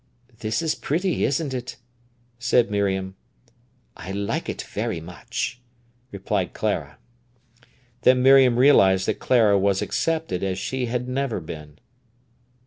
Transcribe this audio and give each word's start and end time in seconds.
"This 0.39 0.63
is 0.63 0.73
pretty, 0.73 1.23
isn't 1.25 1.53
it?" 1.53 1.75
said 2.39 2.71
Miriam. 2.71 3.13
"I 3.95 4.11
like 4.11 4.49
it 4.49 4.63
very 4.63 4.99
much," 4.99 5.61
replied 6.11 6.53
Clara. 6.55 6.97
Then 8.01 8.23
Miriam 8.23 8.57
realised 8.57 9.07
that 9.07 9.19
Clara 9.19 9.59
was 9.59 9.79
accepted 9.83 10.43
as 10.43 10.57
she 10.57 10.87
had 10.87 11.07
never 11.07 11.39
been. 11.39 11.77